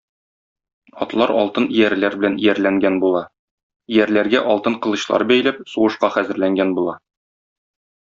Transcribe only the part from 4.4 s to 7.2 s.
алтын кылычлар бәйләп, сугышка хәзерләнгән була.